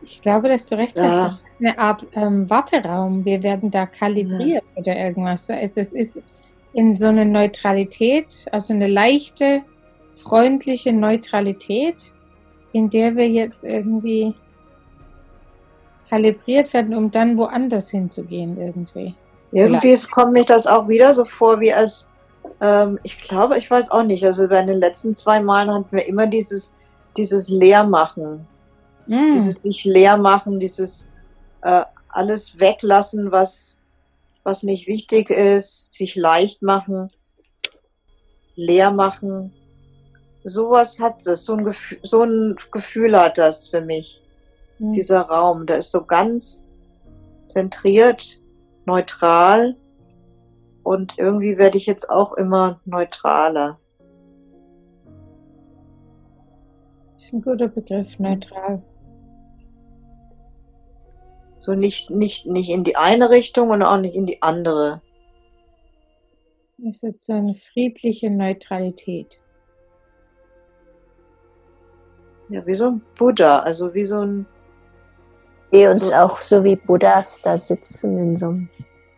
Ich 0.03 0.21
glaube, 0.23 0.49
dass 0.49 0.69
du 0.69 0.77
recht 0.77 0.97
ja. 0.97 1.05
hast. 1.05 1.39
Eine 1.61 1.79
Art 1.79 2.07
ähm, 2.13 2.49
Warteraum. 2.49 3.25
Wir 3.25 3.43
werden 3.43 3.71
da 3.71 3.87
kalibriert 3.87 4.63
ja. 4.63 4.81
oder 4.81 4.97
irgendwas. 4.97 5.51
Also 5.51 5.81
es 5.81 5.93
ist 5.93 6.23
in 6.73 6.95
so 6.95 7.09
eine 7.09 7.25
Neutralität, 7.25 8.47
also 8.53 8.75
eine 8.75 8.87
leichte, 8.87 9.63
freundliche 10.15 10.93
Neutralität, 10.93 12.13
in 12.73 12.91
der 12.91 13.17
wir 13.17 13.29
jetzt 13.29 13.65
irgendwie 13.65 14.35
kalibriert 16.09 16.73
werden, 16.73 16.95
um 16.95 17.11
dann 17.11 17.37
woanders 17.37 17.91
hinzugehen 17.91 18.57
irgendwie. 18.61 19.15
Irgendwie 19.51 19.97
Vielleicht. 19.97 20.11
kommt 20.13 20.33
mir 20.33 20.45
das 20.45 20.67
auch 20.67 20.89
wieder 20.89 21.13
so 21.13 21.25
vor, 21.25 21.61
wie 21.61 21.73
als 21.73 22.09
Ähm, 22.61 22.99
ich 23.03 23.21
glaube, 23.21 23.57
ich 23.59 23.71
weiß 23.71 23.91
auch 23.91 24.03
nicht. 24.03 24.25
Also 24.25 24.49
bei 24.49 24.63
den 24.63 24.79
letzten 24.79 25.15
zwei 25.15 25.41
Malen 25.41 25.71
hatten 25.71 25.97
wir 25.97 26.07
immer 26.07 26.27
dieses, 26.27 26.77
dieses 27.19 27.49
Leermachen. 27.49 28.47
Mm. 29.07 29.33
Dieses 29.35 29.63
sich 29.63 29.85
leer 29.85 30.17
machen, 30.17 30.61
dieses 30.61 31.13
äh, 31.63 31.83
alles 32.09 32.59
weglassen, 32.59 33.33
was, 33.33 33.87
was 34.45 34.63
nicht 34.63 34.87
wichtig 34.87 35.31
ist, 35.31 35.93
sich 35.93 36.15
leicht 36.15 36.63
machen, 36.63 37.11
leer 38.55 38.91
machen. 38.91 39.53
Sowas 40.45 41.01
hat 41.01 41.27
es, 41.27 41.45
so 41.45 41.55
ein, 41.55 41.65
Gefühl, 41.65 41.99
so 42.03 42.23
ein 42.23 42.57
Gefühl 42.73 43.19
hat 43.19 43.37
das 43.37 43.69
für 43.69 43.81
mich. 43.81 44.23
Mm. 44.79 44.93
Dieser 44.93 45.23
Raum, 45.23 45.67
der 45.67 45.79
ist 45.79 45.91
so 45.91 46.05
ganz 46.05 46.71
zentriert, 47.45 48.41
neutral 48.85 49.77
und 50.83 51.15
irgendwie 51.19 51.59
werde 51.59 51.77
ich 51.77 51.87
jetzt 51.87 52.09
auch 52.09 52.33
immer 52.35 52.81
neutraler. 52.85 53.79
Das 57.19 57.25
ist 57.25 57.33
ein 57.33 57.43
guter 57.43 57.67
Begriff, 57.67 58.17
neutral. 58.21 58.81
So 61.57 61.75
nicht, 61.75 62.13
nicht, 62.13 62.47
nicht 62.47 62.71
in 62.71 62.85
die 62.85 62.95
eine 62.95 63.29
Richtung 63.31 63.71
und 63.71 63.83
auch 63.83 63.99
nicht 63.99 64.15
in 64.15 64.25
die 64.25 64.41
andere. 64.41 65.03
Es 66.89 67.03
ist 67.03 67.27
so 67.27 67.33
eine 67.33 67.55
friedliche 67.55 68.31
Neutralität. 68.31 69.41
Ja, 72.51 72.65
wie 72.65 72.77
so 72.77 72.93
ein 72.93 73.03
Buddha, 73.17 73.59
also 73.59 73.93
wie 73.95 74.05
so 74.05 74.21
ein, 74.21 74.47
Die 75.73 75.87
uns 75.87 76.11
So. 76.11 76.15
auch 76.15 76.39
so 76.39 76.63
wie 76.63 76.77
Buddhas 76.77 77.43
da 77.43 77.59
sitzen 77.59 78.17
in 78.17 78.37
so 78.37 78.47
einem 78.47 78.69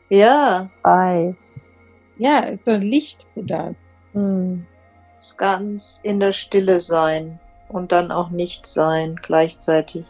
ja, 0.08 0.70
Kreis. 0.82 1.70
Ja, 2.16 2.56
so 2.56 2.70
ein 2.70 2.80
Licht-Buddha. 2.80 3.72
Hm. 4.14 4.66
das 5.16 5.36
ganz 5.36 6.00
in 6.02 6.18
der 6.18 6.32
Stille 6.32 6.80
sein 6.80 7.38
und 7.70 7.92
dann 7.92 8.10
auch 8.12 8.30
nicht 8.30 8.66
sein 8.66 9.16
gleichzeitig. 9.22 10.04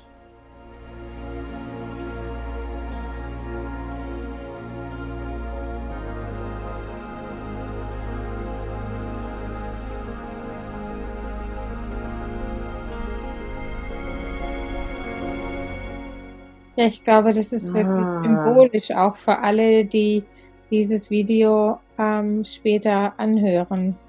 Ja, 16.77 16.87
ich 16.87 17.05
glaube, 17.05 17.33
das 17.33 17.53
ist 17.53 17.75
wirklich 17.75 18.09
Ah. 18.09 18.23
symbolisch 18.23 18.91
auch 18.93 19.17
für 19.17 19.39
alle, 19.39 19.85
die 19.85 20.25
dieses 20.71 21.11
Video 21.11 21.79
ähm, 21.99 22.45
später 22.45 23.19
anhören. 23.19 24.01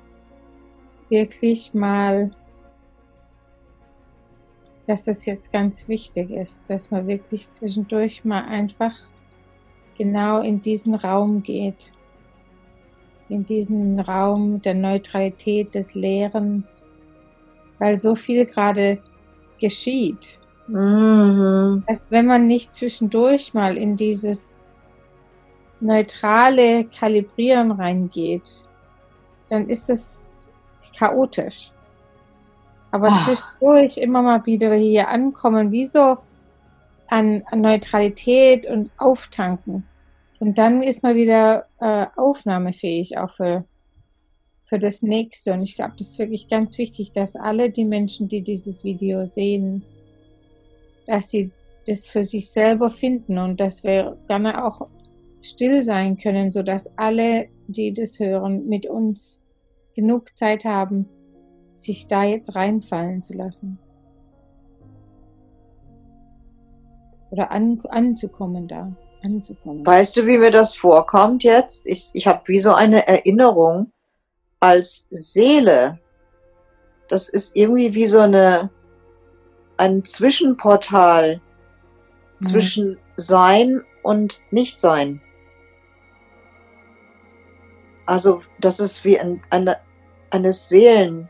Wirklich 1.09 1.73
mal, 1.73 2.31
dass 4.91 5.05
das 5.05 5.25
jetzt 5.25 5.51
ganz 5.51 5.87
wichtig 5.87 6.29
ist, 6.31 6.69
dass 6.69 6.91
man 6.91 7.07
wirklich 7.07 7.51
zwischendurch 7.51 8.25
mal 8.25 8.43
einfach 8.43 8.93
genau 9.97 10.41
in 10.41 10.61
diesen 10.61 10.95
Raum 10.95 11.43
geht. 11.43 11.91
In 13.29 13.45
diesen 13.45 13.99
Raum 13.99 14.61
der 14.61 14.73
Neutralität, 14.73 15.73
des 15.73 15.95
Lehrens, 15.95 16.85
weil 17.79 17.97
so 17.97 18.15
viel 18.15 18.45
gerade 18.45 19.01
geschieht 19.59 20.39
Mhm. 20.67 21.83
dass 21.87 22.01
wenn 22.09 22.27
man 22.27 22.47
nicht 22.47 22.71
zwischendurch 22.73 23.53
mal 23.53 23.77
in 23.77 23.97
dieses 23.97 24.57
neutrale 25.81 26.85
Kalibrieren 26.85 27.71
reingeht, 27.71 28.63
dann 29.49 29.69
ist 29.69 29.89
es 29.89 30.51
chaotisch. 30.97 31.71
Aber 32.91 33.07
Ach. 33.09 33.25
zwischendurch 33.25 33.97
immer 33.97 34.21
mal 34.21 34.45
wieder 34.45 34.73
hier 34.75 35.07
ankommen, 35.07 35.71
wie 35.71 35.85
so 35.85 36.17
an, 37.07 37.43
an 37.49 37.61
Neutralität 37.61 38.67
und 38.67 38.91
Auftanken. 38.97 39.85
Und 40.39 40.57
dann 40.57 40.81
ist 40.81 41.03
man 41.03 41.15
wieder 41.15 41.67
äh, 41.79 42.07
aufnahmefähig 42.15 43.17
auch 43.17 43.29
für, 43.29 43.65
für 44.65 44.79
das 44.79 45.03
nächste. 45.03 45.53
Und 45.53 45.61
ich 45.61 45.75
glaube, 45.75 45.93
das 45.97 46.09
ist 46.09 46.19
wirklich 46.19 46.47
ganz 46.47 46.77
wichtig, 46.77 47.11
dass 47.11 47.35
alle 47.35 47.69
die 47.69 47.85
Menschen, 47.85 48.27
die 48.27 48.41
dieses 48.41 48.83
Video 48.83 49.25
sehen, 49.25 49.83
dass 51.05 51.29
sie 51.29 51.51
das 51.87 52.07
für 52.07 52.23
sich 52.23 52.49
selber 52.49 52.89
finden 52.89 53.37
und 53.37 53.59
dass 53.59 53.83
wir 53.83 54.17
gerne 54.27 54.65
auch 54.65 54.87
still 55.41 55.83
sein 55.83 56.17
können, 56.17 56.49
sodass 56.49 56.91
alle, 56.97 57.47
die 57.67 57.93
das 57.93 58.19
hören, 58.19 58.67
mit 58.67 58.85
uns 58.85 59.43
genug 59.95 60.35
Zeit 60.37 60.65
haben, 60.65 61.09
sich 61.81 62.07
da 62.07 62.23
jetzt 62.23 62.55
reinfallen 62.55 63.23
zu 63.23 63.33
lassen. 63.33 63.79
Oder 67.29 67.51
an, 67.51 67.81
anzukommen 67.89 68.67
da, 68.67 68.91
anzukommen. 69.23 69.85
Weißt 69.85 70.17
du, 70.17 70.27
wie 70.27 70.37
mir 70.37 70.51
das 70.51 70.75
vorkommt 70.75 71.43
jetzt? 71.43 71.87
Ich, 71.87 72.11
ich 72.13 72.27
habe 72.27 72.41
wie 72.47 72.59
so 72.59 72.73
eine 72.73 73.07
Erinnerung 73.07 73.91
als 74.59 75.07
Seele. 75.11 75.99
Das 77.07 77.29
ist 77.29 77.55
irgendwie 77.55 77.93
wie 77.93 78.07
so 78.07 78.19
eine, 78.19 78.69
ein 79.77 80.03
Zwischenportal 80.03 81.41
Mhm. 82.41 82.45
zwischen 82.45 82.97
Sein 83.17 83.81
und 84.03 84.41
Nichtsein. 84.51 85.21
Also 88.05 88.41
das 88.59 88.79
ist 88.79 89.05
wie 89.05 89.19
ein, 89.19 89.43
eine, 89.49 89.77
eine 90.31 90.51
Seelen, 90.51 91.29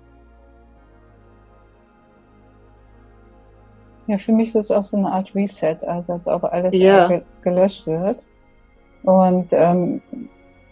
Ja, 4.06 4.18
für 4.18 4.32
mich 4.32 4.48
ist 4.48 4.56
es 4.56 4.70
auch 4.70 4.82
so 4.82 4.98
eine 4.98 5.10
Art 5.10 5.34
Reset, 5.34 5.78
also 5.86 6.12
als 6.12 6.26
ob 6.26 6.44
alles 6.44 6.74
Ja. 6.74 7.08
ge 7.08 7.22
gelöscht 7.42 7.86
wird. 7.86 8.18
Und 9.04 9.48
ähm, 9.52 10.02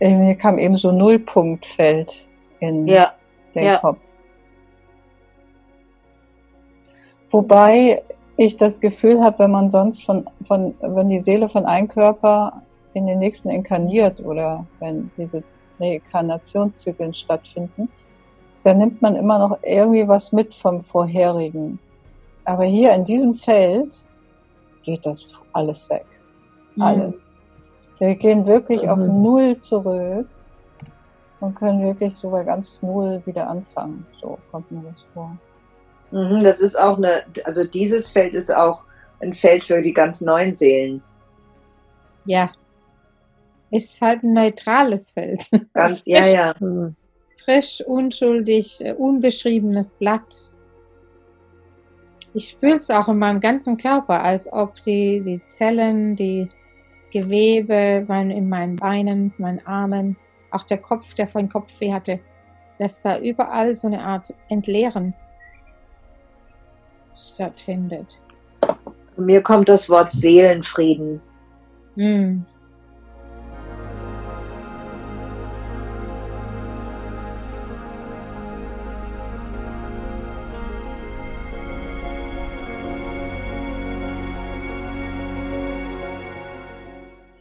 äh, 0.00 0.14
mir 0.14 0.34
kam 0.34 0.58
eben 0.58 0.76
so 0.76 0.92
Nullpunktfeld 0.92 2.28
in 2.60 2.86
Ja, 2.86 3.14
den 3.54 3.64
ja. 3.64 3.78
Kopf. 3.78 4.00
Wobei 7.30 8.02
ich 8.36 8.56
das 8.56 8.80
Gefühl 8.80 9.22
habe, 9.22 9.40
wenn 9.40 9.50
man 9.50 9.70
sonst 9.70 10.04
von, 10.04 10.26
von, 10.44 10.74
wenn 10.80 11.08
die 11.08 11.20
Seele 11.20 11.48
von 11.48 11.66
einem 11.66 11.88
Körper 11.88 12.62
in 12.94 13.06
den 13.06 13.18
nächsten 13.18 13.50
inkarniert 13.50 14.20
oder 14.20 14.66
wenn 14.80 15.10
diese 15.16 15.42
Reinkarnationszyklen 15.80 17.14
stattfinden, 17.14 17.88
dann 18.62 18.78
nimmt 18.78 19.02
man 19.02 19.16
immer 19.16 19.38
noch 19.38 19.58
irgendwie 19.62 20.06
was 20.06 20.32
mit 20.32 20.54
vom 20.54 20.82
vorherigen. 20.82 21.78
Aber 22.44 22.64
hier 22.64 22.94
in 22.94 23.04
diesem 23.04 23.34
Feld 23.34 23.92
geht 24.82 25.04
das 25.06 25.26
alles 25.52 25.88
weg. 25.90 26.06
Mhm. 26.76 26.82
Alles. 26.82 27.28
Wir 27.98 28.14
gehen 28.16 28.46
wirklich 28.46 28.88
auf 28.88 28.98
Mhm. 28.98 29.22
Null 29.22 29.60
zurück 29.60 30.26
und 31.40 31.54
können 31.54 31.84
wirklich 31.84 32.16
so 32.16 32.30
bei 32.30 32.44
ganz 32.44 32.82
Null 32.82 33.22
wieder 33.24 33.48
anfangen. 33.48 34.06
So 34.20 34.38
kommt 34.50 34.70
mir 34.70 34.82
das 34.82 35.04
vor. 35.14 35.36
Mhm, 36.12 36.44
das 36.44 36.60
ist 36.60 36.76
auch 36.76 36.98
eine, 36.98 37.24
also 37.44 37.64
dieses 37.64 38.10
Feld 38.10 38.34
ist 38.34 38.54
auch 38.54 38.84
ein 39.20 39.32
Feld 39.32 39.64
für 39.64 39.80
die 39.80 39.94
ganz 39.94 40.20
neuen 40.20 40.52
Seelen. 40.52 41.02
Ja. 42.26 42.52
Ist 43.70 44.00
halt 44.00 44.22
ein 44.22 44.34
neutrales 44.34 45.12
Feld. 45.12 45.48
Ganz, 45.72 46.02
ja, 46.04 46.26
ja. 46.26 46.54
Hm. 46.58 46.94
frisch, 47.42 47.82
unschuldig, 47.86 48.84
unbeschriebenes 48.98 49.92
Blatt. 49.92 50.36
Ich 52.34 52.48
spüre 52.48 52.76
es 52.76 52.90
auch 52.90 53.08
in 53.08 53.18
meinem 53.18 53.40
ganzen 53.40 53.78
Körper, 53.78 54.22
als 54.22 54.52
ob 54.52 54.82
die, 54.82 55.22
die 55.22 55.40
Zellen, 55.48 56.14
die 56.16 56.48
Gewebe 57.10 58.04
mein, 58.06 58.30
in 58.30 58.48
meinen 58.48 58.76
Beinen, 58.76 59.32
meinen 59.38 59.66
Armen, 59.66 60.16
auch 60.50 60.64
der 60.64 60.78
Kopf, 60.78 61.14
der 61.14 61.26
vorhin 61.26 61.50
Kopfweh 61.50 61.92
hatte, 61.92 62.20
dass 62.78 63.00
da 63.02 63.18
überall 63.18 63.74
so 63.74 63.88
eine 63.88 64.02
Art 64.02 64.34
Entleeren 64.48 65.14
stattfindet. 67.22 68.20
Mir 69.16 69.42
kommt 69.42 69.68
das 69.68 69.88
Wort 69.88 70.10
Seelenfrieden. 70.10 71.20
Hm. 71.94 72.44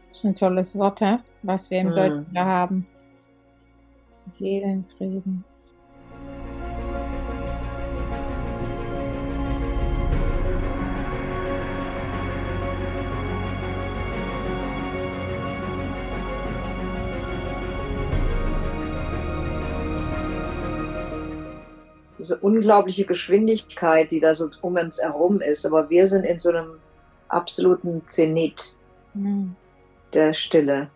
Das 0.10 0.18
ist 0.20 0.26
ein 0.26 0.36
tolles 0.36 0.78
Wort, 0.78 1.02
hä? 1.02 1.18
was 1.44 1.72
wir 1.72 1.80
im 1.80 1.88
Hm. 1.88 1.96
Deutschen 1.96 2.34
da 2.34 2.46
haben. 2.46 2.88
Seelenfrieden. 4.28 5.44
Diese 22.22 22.38
unglaubliche 22.38 23.06
Geschwindigkeit, 23.06 24.12
die 24.12 24.20
da 24.20 24.34
so 24.36 24.50
um 24.62 24.76
uns 24.76 25.02
herum 25.02 25.42
ist. 25.42 25.66
Aber 25.66 25.90
wir 25.90 26.06
sind 26.06 26.24
in 26.24 26.38
so 26.38 26.50
einem 26.50 26.80
absoluten 27.30 28.04
Zenit 28.08 28.76
Mhm. 29.14 29.56
der 30.14 30.34
Stille. 30.34 30.90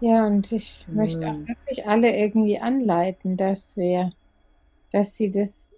Ja, 0.00 0.26
und 0.26 0.50
ich 0.50 0.84
möchte 0.88 1.28
auch 1.28 1.34
Mhm. 1.34 1.46
wirklich 1.46 1.86
alle 1.86 2.16
irgendwie 2.16 2.58
anleiten, 2.58 3.36
dass 3.36 3.76
wir, 3.76 4.10
dass 4.90 5.14
sie 5.14 5.30
das 5.30 5.76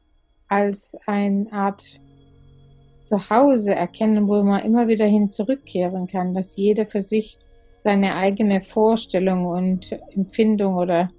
als 0.48 0.96
eine 1.06 1.52
Art 1.52 2.00
Zuhause 3.04 3.74
erkennen, 3.74 4.28
wo 4.28 4.42
man 4.42 4.64
immer 4.64 4.88
wieder 4.88 5.04
hin 5.06 5.30
zurückkehren 5.30 6.06
kann, 6.06 6.32
dass 6.32 6.56
jeder 6.56 6.86
für 6.86 7.00
sich 7.00 7.38
seine 7.78 8.14
eigene 8.16 8.62
Vorstellung 8.62 9.44
und 9.44 9.92
Empfindung 10.16 10.76
oder 10.76 11.10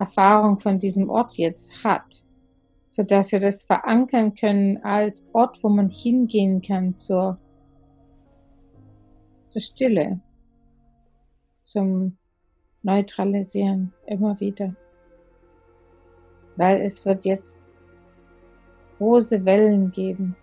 Erfahrung 0.00 0.58
von 0.58 0.78
diesem 0.78 1.08
Ort 1.08 1.36
jetzt 1.36 1.84
hat, 1.84 2.24
sodass 2.88 3.30
wir 3.30 3.38
das 3.38 3.62
verankern 3.62 4.34
können 4.34 4.82
als 4.82 5.24
Ort, 5.32 5.62
wo 5.62 5.68
man 5.68 5.88
hingehen 5.88 6.62
kann 6.62 6.96
zur, 6.96 7.38
zur 9.50 9.62
Stille, 9.62 10.18
zum 11.62 12.16
Neutralisieren 12.82 13.92
immer 14.06 14.38
wieder. 14.40 14.74
Weil 16.56 16.82
es 16.82 17.04
wird 17.06 17.24
jetzt 17.24 17.64
große 18.98 19.44
Wellen 19.44 19.92
geben. 19.92 20.36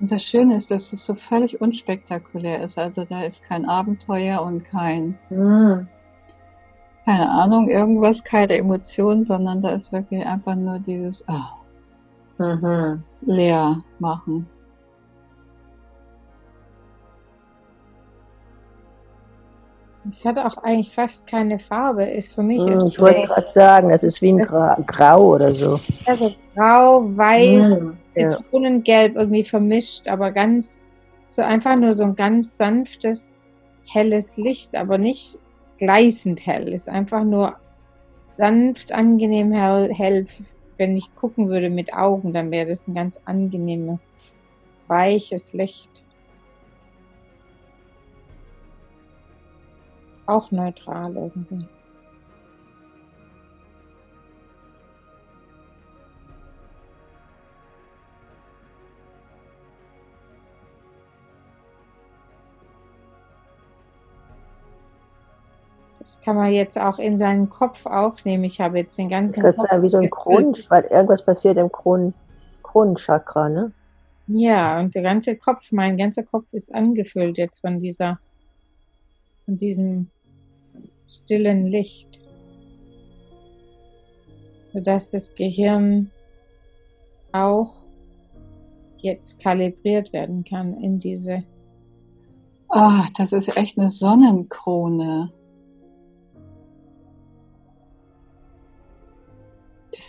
Und 0.00 0.10
das 0.10 0.22
Schöne 0.24 0.56
ist, 0.56 0.70
dass 0.70 0.92
es 0.94 1.04
so 1.04 1.14
völlig 1.14 1.60
unspektakulär 1.60 2.62
ist. 2.62 2.78
Also 2.78 3.04
da 3.04 3.22
ist 3.22 3.42
kein 3.44 3.66
Abenteuer 3.66 4.40
und 4.42 4.64
kein, 4.64 5.18
Mhm. 5.28 5.88
keine 7.04 7.30
Ahnung, 7.30 7.68
irgendwas, 7.68 8.24
keine 8.24 8.56
Emotion, 8.56 9.24
sondern 9.24 9.60
da 9.60 9.70
ist 9.70 9.92
wirklich 9.92 10.24
einfach 10.24 10.54
nur 10.56 10.78
dieses 10.78 11.22
ah, 11.28 11.50
Mhm. 12.38 13.02
leer 13.20 13.82
machen. 13.98 14.48
Es 20.10 20.24
hat 20.24 20.38
auch 20.38 20.56
eigentlich 20.58 20.94
fast 20.94 21.26
keine 21.26 21.58
Farbe. 21.58 22.04
Ist 22.04 22.32
für 22.32 22.42
mich 22.42 22.64
Hm, 22.64 22.72
ist 22.72 22.82
Ich 22.84 22.98
wollte 23.00 23.20
gerade 23.26 23.46
sagen, 23.48 23.90
das 23.90 24.02
ist 24.02 24.22
wie 24.22 24.32
ein 24.32 24.38
Gra 24.38 24.74
Grau 24.86 25.34
oder 25.34 25.54
so. 25.54 25.78
also 26.06 26.32
grau, 26.54 27.02
weiß, 27.16 27.68
Mhm. 27.68 27.98
Zitronengelb 28.14 29.16
irgendwie 29.16 29.44
vermischt, 29.44 30.08
aber 30.08 30.30
ganz 30.32 30.82
so 31.28 31.42
einfach 31.42 31.76
nur 31.76 31.92
so 31.94 32.04
ein 32.04 32.16
ganz 32.16 32.56
sanftes, 32.56 33.38
helles 33.88 34.36
Licht, 34.36 34.74
aber 34.74 34.98
nicht 34.98 35.38
gleißend 35.78 36.44
hell. 36.44 36.68
Ist 36.72 36.88
einfach 36.88 37.24
nur 37.24 37.56
sanft, 38.28 38.92
angenehm 38.92 39.52
hell, 39.52 39.92
hell. 39.94 40.26
Wenn 40.76 40.96
ich 40.96 41.14
gucken 41.14 41.48
würde 41.48 41.70
mit 41.70 41.92
Augen, 41.92 42.32
dann 42.32 42.50
wäre 42.50 42.68
das 42.68 42.88
ein 42.88 42.94
ganz 42.94 43.20
angenehmes, 43.26 44.14
weiches 44.88 45.52
Licht. 45.52 46.04
Auch 50.26 50.50
neutral 50.50 51.16
irgendwie. 51.16 51.66
Das 66.00 66.20
kann 66.20 66.34
man 66.34 66.50
jetzt 66.52 66.78
auch 66.80 66.98
in 66.98 67.18
seinen 67.18 67.50
Kopf 67.50 67.86
aufnehmen. 67.86 68.44
Ich 68.44 68.60
habe 68.60 68.78
jetzt 68.78 68.98
den 68.98 69.10
ganzen 69.10 69.42
würde 69.42 69.56
Kopf 69.56 69.68
sagen, 69.68 69.82
wie 69.82 69.90
so 69.90 69.98
ein 69.98 70.10
gefüllt. 70.10 70.56
Kron, 70.56 70.70
weil 70.70 70.84
irgendwas 70.84 71.24
passiert 71.24 71.58
im 71.58 71.70
Kron, 71.70 72.14
Kronenchakra, 72.62 73.48
ne? 73.48 73.72
Ja, 74.26 74.80
und 74.80 74.94
der 74.94 75.02
ganze 75.02 75.36
Kopf, 75.36 75.70
mein 75.72 75.98
ganzer 75.98 76.22
Kopf 76.22 76.46
ist 76.52 76.74
angefüllt 76.74 77.36
jetzt 77.36 77.60
von 77.60 77.78
dieser, 77.78 78.18
von 79.44 79.58
diesem 79.58 80.08
stillen 81.24 81.66
Licht. 81.66 82.18
Sodass 84.64 85.10
das 85.10 85.34
Gehirn 85.34 86.10
auch 87.32 87.74
jetzt 88.98 89.40
kalibriert 89.40 90.12
werden 90.12 90.44
kann 90.44 90.80
in 90.80 90.98
diese, 90.98 91.44
Ah, 92.72 93.04
das 93.16 93.32
ist 93.32 93.56
echt 93.56 93.78
eine 93.78 93.90
Sonnenkrone. 93.90 95.32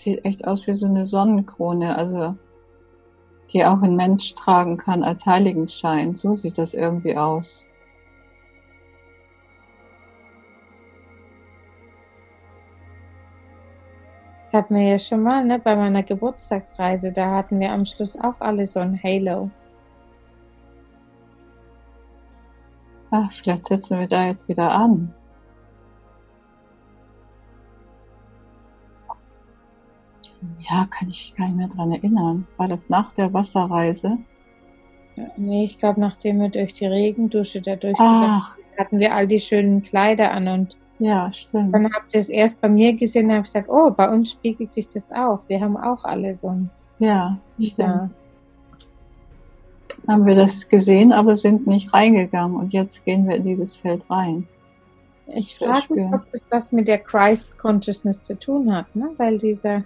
Sieht 0.01 0.25
echt 0.25 0.47
aus 0.47 0.67
wie 0.67 0.73
so 0.73 0.87
eine 0.87 1.05
Sonnenkrone, 1.05 1.97
also 1.97 2.35
die 3.51 3.65
auch 3.65 3.81
ein 3.81 3.95
Mensch 3.95 4.33
tragen 4.35 4.77
kann 4.77 5.03
als 5.03 5.25
Heiligenschein. 5.25 6.15
So 6.15 6.33
sieht 6.35 6.57
das 6.57 6.73
irgendwie 6.73 7.17
aus. 7.17 7.65
das 14.51 14.63
hatten 14.63 14.75
wir 14.75 14.83
ja 14.83 14.99
schon 14.99 15.23
mal, 15.23 15.45
ne, 15.45 15.59
bei 15.59 15.77
meiner 15.77 16.03
Geburtstagsreise, 16.03 17.13
da 17.13 17.37
hatten 17.37 17.59
wir 17.61 17.71
am 17.71 17.85
Schluss 17.85 18.19
auch 18.19 18.35
alle 18.39 18.65
so 18.65 18.81
ein 18.81 19.01
Halo. 19.01 19.49
Ach, 23.11 23.31
vielleicht 23.31 23.67
setzen 23.67 23.99
wir 23.99 24.07
da 24.07 24.25
jetzt 24.25 24.49
wieder 24.49 24.71
an. 24.71 25.13
Ja, 30.59 30.87
kann 30.89 31.09
ich 31.09 31.21
mich 31.21 31.35
gar 31.35 31.47
nicht 31.47 31.57
mehr 31.57 31.67
dran 31.67 31.91
erinnern. 31.91 32.47
War 32.57 32.67
das 32.67 32.89
nach 32.89 33.11
der 33.11 33.33
Wasserreise? 33.33 34.17
Ja, 35.15 35.25
nee, 35.37 35.65
ich 35.65 35.77
glaube, 35.77 35.99
nachdem 35.99 36.39
wir 36.39 36.49
durch 36.49 36.73
die 36.73 36.85
Regendusche 36.85 37.61
da 37.61 37.75
durchgegangen 37.75 38.41
sind, 38.55 38.79
hatten 38.79 38.99
wir 38.99 39.13
all 39.13 39.27
die 39.27 39.39
schönen 39.39 39.83
Kleider 39.83 40.31
an 40.31 40.47
und 40.47 40.77
ja, 40.99 41.33
stimmt. 41.33 41.73
dann 41.73 41.91
habt 41.91 42.13
ihr 42.13 42.19
es 42.19 42.29
erst 42.29 42.61
bei 42.61 42.69
mir 42.69 42.93
gesehen 42.93 43.25
und 43.25 43.33
habt 43.33 43.45
gesagt, 43.45 43.69
oh, 43.69 43.89
bei 43.89 44.07
uns 44.07 44.31
spiegelt 44.31 44.71
sich 44.71 44.87
das 44.87 45.11
auch. 45.11 45.39
Wir 45.47 45.59
haben 45.59 45.75
auch 45.75 46.03
alle 46.03 46.35
so 46.35 46.49
ein 46.49 46.69
Ja, 46.99 47.39
stimmt. 47.59 47.79
Ja. 47.79 48.09
Haben 50.07 50.25
wir 50.25 50.35
das 50.35 50.69
gesehen, 50.69 51.11
aber 51.11 51.37
sind 51.37 51.67
nicht 51.67 51.93
reingegangen 51.93 52.55
und 52.55 52.73
jetzt 52.73 53.03
gehen 53.03 53.27
wir 53.27 53.37
in 53.37 53.43
dieses 53.43 53.75
Feld 53.75 54.09
rein. 54.09 54.47
Ich 55.27 55.55
frage 55.55 55.93
mich, 55.93 56.13
ob 56.13 56.31
das 56.31 56.45
was 56.49 56.71
mit 56.71 56.87
der 56.87 56.99
Christ 56.99 57.57
Consciousness 57.57 58.23
zu 58.23 58.37
tun 58.37 58.73
hat, 58.73 58.95
ne? 58.95 59.09
Weil 59.17 59.37
dieser, 59.37 59.83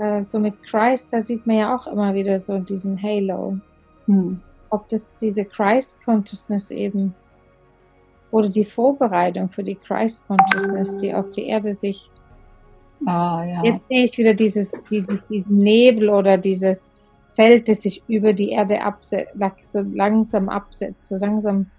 äh, 0.00 0.22
so 0.26 0.38
mit 0.38 0.62
Christ, 0.62 1.12
da 1.12 1.20
sieht 1.20 1.46
man 1.46 1.56
ja 1.56 1.76
auch 1.76 1.86
immer 1.86 2.14
wieder 2.14 2.38
so 2.38 2.58
diesen 2.58 3.00
Halo. 3.00 3.58
Hm. 4.06 4.40
Ob 4.70 4.88
das 4.88 5.18
diese 5.18 5.44
Christ 5.44 6.02
Consciousness 6.04 6.70
eben 6.70 7.14
oder 8.30 8.48
die 8.48 8.64
Vorbereitung 8.64 9.50
für 9.50 9.62
die 9.62 9.74
Christ 9.74 10.26
Consciousness, 10.26 10.98
die 10.98 11.12
auf 11.12 11.30
die 11.32 11.46
Erde 11.46 11.72
sich. 11.72 12.08
Ah, 13.06 13.44
ja. 13.44 13.64
Jetzt 13.64 13.88
sehe 13.88 14.04
ich 14.04 14.18
wieder 14.18 14.34
dieses, 14.34 14.72
dieses, 14.90 15.26
diesen 15.26 15.58
Nebel 15.58 16.08
oder 16.08 16.38
dieses 16.38 16.90
Feld, 17.34 17.68
das 17.68 17.82
sich 17.82 18.02
über 18.08 18.32
die 18.32 18.50
Erde 18.50 18.82
absetzt, 18.82 19.34
so 19.60 19.80
langsam 19.80 20.48
absetzt, 20.48 21.08
so 21.08 21.16
langsam 21.16 21.70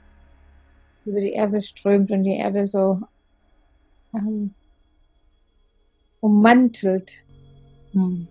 über 1.05 1.19
die 1.19 1.31
Erde 1.31 1.61
strömt 1.61 2.11
und 2.11 2.23
die 2.23 2.37
Erde 2.37 2.65
so 2.65 2.99
ähm, 4.13 4.53
ummantelt. 6.19 7.13
Hm. 7.93 8.27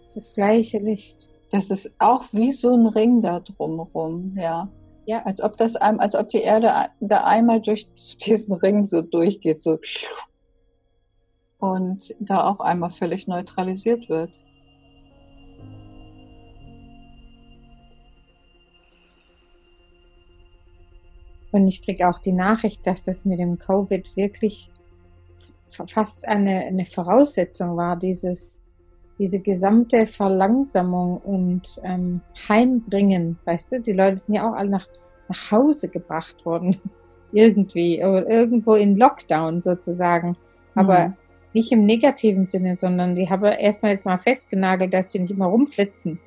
Das 0.00 0.16
ist 0.16 0.16
das 0.16 0.34
gleiche 0.34 0.78
Licht. 0.78 1.28
Das 1.50 1.70
ist 1.70 1.92
auch 1.98 2.24
wie 2.32 2.52
so 2.52 2.74
ein 2.74 2.86
Ring 2.86 3.22
da 3.22 3.40
drumherum, 3.40 4.36
ja. 4.40 4.68
Ja. 5.06 5.22
Als 5.24 5.42
ob 5.42 5.56
das 5.56 5.74
als 5.76 6.14
ob 6.14 6.28
die 6.28 6.42
Erde 6.42 6.72
da 7.00 7.24
einmal 7.24 7.60
durch 7.60 7.88
diesen 8.26 8.54
Ring 8.54 8.84
so 8.84 9.02
durchgeht, 9.02 9.62
so 9.62 9.78
und 11.58 12.14
da 12.20 12.44
auch 12.48 12.60
einmal 12.60 12.90
völlig 12.90 13.28
neutralisiert 13.28 14.08
wird. 14.08 14.44
Und 21.52 21.66
ich 21.66 21.82
kriege 21.82 22.08
auch 22.08 22.18
die 22.18 22.32
Nachricht, 22.32 22.86
dass 22.86 23.04
das 23.04 23.24
mit 23.24 23.40
dem 23.40 23.58
Covid 23.58 24.16
wirklich 24.16 24.70
fast 25.88 26.26
eine, 26.26 26.60
eine 26.66 26.86
Voraussetzung 26.86 27.76
war, 27.76 27.96
dieses, 27.96 28.60
diese 29.18 29.40
gesamte 29.40 30.06
Verlangsamung 30.06 31.18
und 31.18 31.80
ähm, 31.84 32.20
Heimbringen. 32.48 33.38
Weißt 33.44 33.72
du, 33.72 33.80
die 33.80 33.92
Leute 33.92 34.16
sind 34.16 34.34
ja 34.34 34.48
auch 34.48 34.54
alle 34.54 34.70
nach, 34.70 34.86
nach 35.28 35.50
Hause 35.50 35.88
gebracht 35.88 36.44
worden, 36.44 36.76
irgendwie, 37.32 37.98
oder 37.98 38.28
irgendwo 38.28 38.74
in 38.74 38.96
Lockdown 38.96 39.60
sozusagen. 39.60 40.36
Aber 40.74 41.08
Mhm. 41.08 41.14
nicht 41.52 41.72
im 41.72 41.84
negativen 41.84 42.46
Sinne, 42.46 42.74
sondern 42.74 43.14
die 43.14 43.28
habe 43.28 43.48
erstmal 43.48 43.92
jetzt 43.92 44.04
mal 44.06 44.18
festgenagelt, 44.18 44.94
dass 44.94 45.08
die 45.08 45.18
nicht 45.18 45.30
immer 45.32 45.46
rumflitzen, 45.46 46.20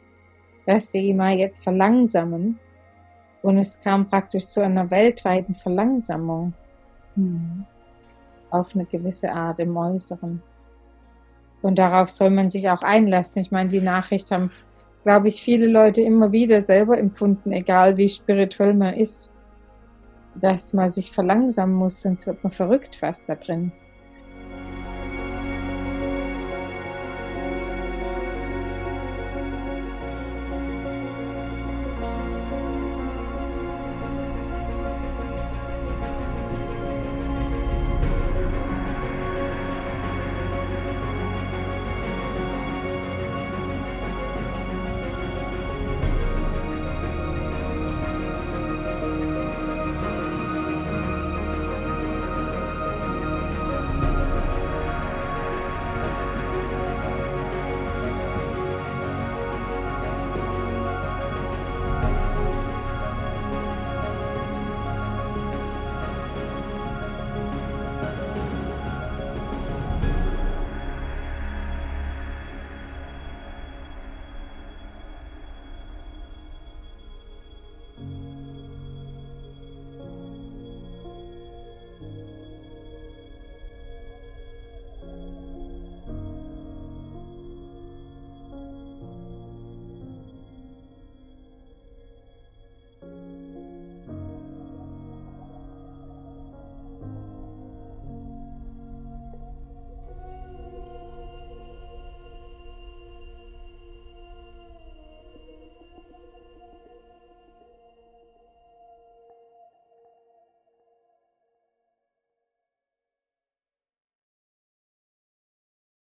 dass 0.65 0.91
sie 0.91 1.09
immer 1.09 1.31
jetzt 1.31 1.63
verlangsamen. 1.63 2.59
Und 3.41 3.57
es 3.57 3.79
kam 3.81 4.07
praktisch 4.07 4.47
zu 4.47 4.61
einer 4.61 4.89
weltweiten 4.91 5.55
Verlangsamung 5.55 6.53
Mhm. 7.15 7.65
Auf 8.53 8.75
eine 8.75 8.85
gewisse 8.85 9.31
Art 9.31 9.59
im 9.59 9.75
Äußeren. 9.75 10.41
Und 11.61 11.79
darauf 11.79 12.09
soll 12.09 12.29
man 12.29 12.49
sich 12.49 12.69
auch 12.69 12.81
einlassen. 12.83 13.41
Ich 13.41 13.51
meine, 13.51 13.69
die 13.69 13.81
Nachricht 13.81 14.31
haben, 14.31 14.51
glaube 15.03 15.29
ich, 15.29 15.41
viele 15.41 15.67
Leute 15.67 16.01
immer 16.01 16.31
wieder 16.31 16.61
selber 16.61 16.97
empfunden, 16.97 17.51
egal 17.51 17.97
wie 17.97 18.09
spirituell 18.09 18.73
man 18.73 18.93
ist, 18.93 19.31
dass 20.35 20.73
man 20.73 20.89
sich 20.89 21.11
verlangsamen 21.11 21.75
muss, 21.75 22.01
sonst 22.01 22.27
wird 22.27 22.43
man 22.43 22.51
verrückt 22.51 22.95
fast 22.95 23.29
da 23.29 23.35
drin. 23.35 23.71